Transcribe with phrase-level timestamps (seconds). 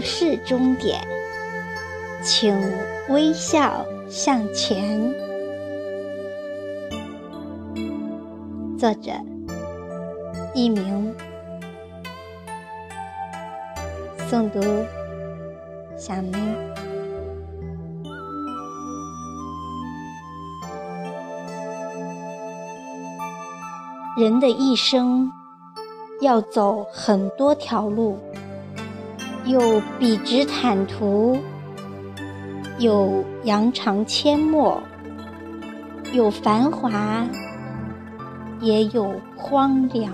[0.00, 1.00] 是终点，
[2.22, 2.56] 请
[3.08, 5.12] 微笑向前。
[8.78, 9.12] 作者：
[10.54, 11.14] 佚名，
[14.28, 14.60] 诵读：
[15.96, 16.32] 小明。
[24.16, 25.30] 人的一生。
[26.22, 28.18] 要走很多条路，
[29.50, 31.36] 有笔直坦途，
[32.78, 34.80] 有扬长阡陌，
[36.12, 37.26] 有繁华，
[38.60, 40.12] 也有荒凉。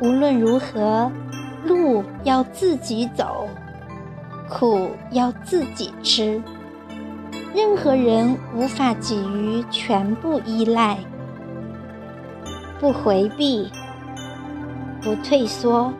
[0.00, 1.08] 无论如何，
[1.64, 3.46] 路要自己走，
[4.50, 6.42] 苦要自己吃。
[7.54, 10.98] 任何人无法给予全部依赖。
[12.80, 13.70] 不回避，
[15.00, 15.92] 不退缩，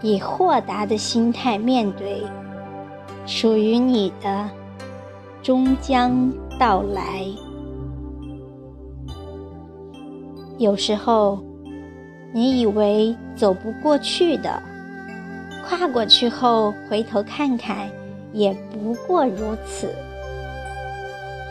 [0.00, 2.22] 以豁达的心态面对，
[3.26, 4.48] 属于你的
[5.42, 7.24] 终将到来。
[10.58, 11.38] 有时候，
[12.32, 14.62] 你以为走不过去的，
[15.66, 17.88] 跨过去后回头看看，
[18.32, 19.88] 也不过如此。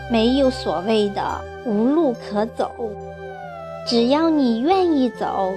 [0.09, 1.21] 没有所谓的
[1.65, 2.71] 无路可走。
[3.85, 5.53] 只要你愿意走，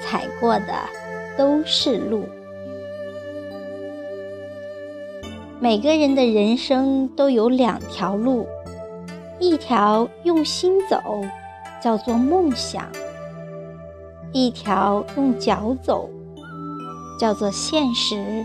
[0.00, 0.72] 踩过的
[1.36, 2.24] 都是路。
[5.60, 8.46] 每个人的人生都有两条路，
[9.38, 11.00] 一条用心走，
[11.80, 12.82] 叫做梦想；
[14.32, 16.10] 一条用脚走，
[17.18, 18.44] 叫做现实。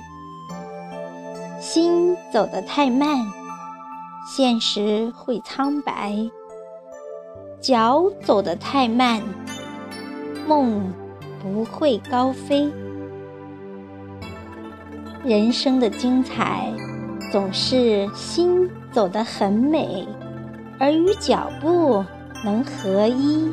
[1.59, 3.25] 心走得太慢，
[4.27, 6.15] 现实会苍白。
[7.59, 9.23] 脚走得太慢，
[10.47, 10.93] 梦
[11.53, 12.69] 不会高飞。
[15.23, 16.71] 人生的精彩，
[17.31, 20.05] 总是心走得很美，
[20.77, 22.03] 而与脚步
[22.43, 23.51] 能合一。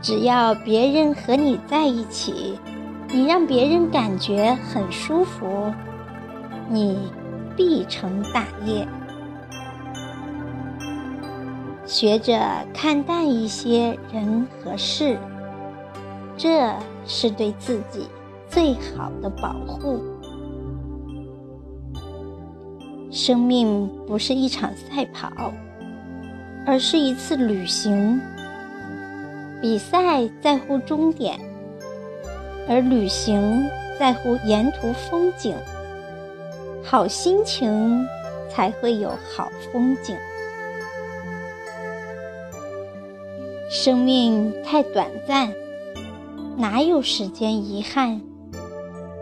[0.00, 2.58] 只要别人和你在一起，
[3.08, 5.72] 你让别人感觉很舒服，
[6.68, 7.10] 你
[7.56, 8.86] 必成大业。
[11.92, 12.40] 学着
[12.72, 15.18] 看淡一些人和事，
[16.38, 16.74] 这
[17.06, 18.08] 是对自己
[18.48, 20.00] 最好的保护。
[23.10, 25.52] 生命不是一场赛跑，
[26.66, 28.18] 而是一次旅行。
[29.60, 31.38] 比赛在乎终点，
[32.70, 33.68] 而旅行
[34.00, 35.54] 在乎沿途风景。
[36.82, 38.02] 好心情
[38.48, 40.16] 才会有好风景。
[43.84, 45.52] 生命太短暂，
[46.56, 48.20] 哪有时间遗憾？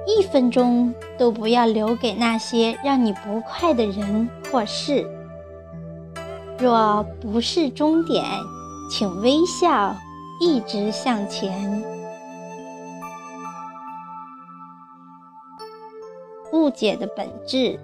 [0.07, 5.11] 一分钟都不要留给那些让你不快的人或事。
[6.59, 8.23] 若不是终点，
[8.91, 9.97] 请微笑，
[10.43, 11.83] 一直向前。
[16.53, 17.81] 误解的本质，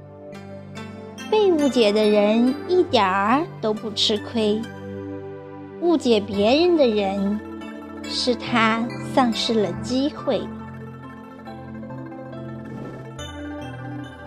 [1.31, 4.60] 被误解的人一点儿都不吃亏。
[5.86, 7.38] 误解别人的人，
[8.02, 10.42] 是他丧失了机会。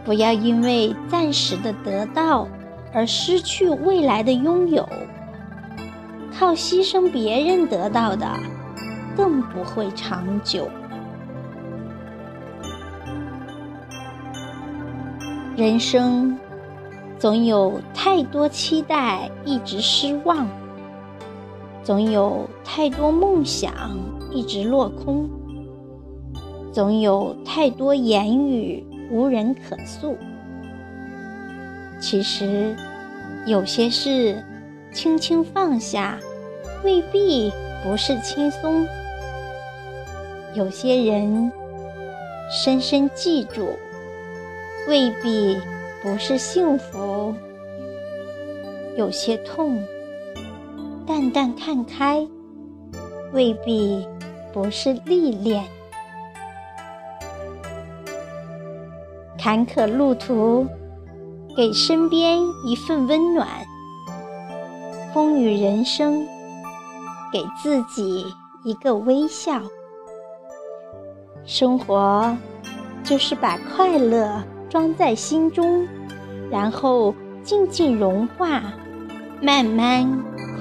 [0.05, 2.47] 不要因为暂时的得到
[2.93, 4.87] 而失去未来的拥有。
[6.31, 8.25] 靠牺牲别人得到的，
[9.17, 10.69] 更不会长久。
[15.57, 16.39] 人生
[17.17, 20.47] 总有太多期待，一直失望。
[21.89, 23.97] 总有太多梦想
[24.31, 25.27] 一直落空，
[26.71, 30.15] 总有太多言语无人可诉。
[31.99, 32.75] 其实，
[33.47, 34.45] 有些事
[34.91, 36.19] 轻轻放下，
[36.83, 37.51] 未必
[37.83, 38.85] 不是轻松；
[40.53, 41.51] 有些人
[42.51, 43.69] 深深记住，
[44.87, 45.57] 未必
[46.03, 47.33] 不是幸福；
[48.95, 49.83] 有些痛。
[51.09, 52.23] 淡淡看开，
[53.33, 54.07] 未必
[54.53, 55.65] 不是历练。
[59.35, 60.67] 坎坷路途，
[61.57, 63.47] 给身边一份温暖；
[65.11, 66.27] 风雨人生，
[67.33, 68.23] 给自己
[68.63, 69.59] 一个微笑。
[71.43, 72.37] 生活
[73.03, 75.87] 就是把快乐装在心中，
[76.51, 78.61] 然后静静融化，
[79.41, 80.07] 慢慢。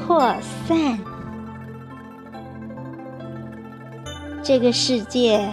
[0.09, 0.35] 扩
[0.67, 0.99] 散。
[4.43, 5.47] 这个世界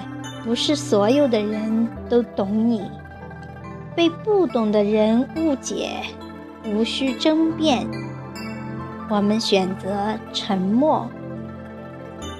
[0.45, 2.89] 不是所有的人都懂你，
[3.97, 5.89] 被不懂的人误解，
[6.63, 7.85] 无需争辩。
[9.09, 11.05] 我们选择沉默。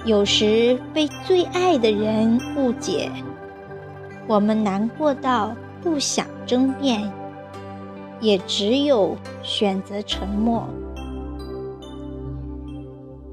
[0.06, 3.10] 有时被最爱的人误解，
[4.26, 7.12] 我们难过到不想争辩，
[8.20, 10.66] 也只有选择沉默。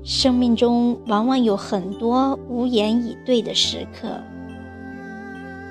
[0.03, 4.19] 生命中往往有很多无言以对的时刻，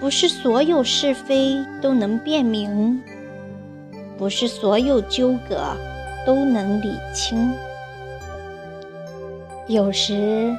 [0.00, 2.99] 不是所有是非都能辨明，
[4.17, 5.76] 不是所有纠葛
[6.26, 7.52] 都能理清。
[9.69, 10.56] 有时，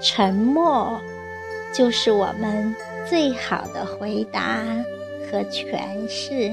[0.00, 1.00] 沉默
[1.72, 2.74] 就是我们
[3.08, 4.64] 最好的回答
[5.30, 5.78] 和诠
[6.08, 6.50] 释。